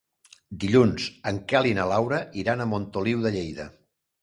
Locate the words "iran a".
2.45-2.69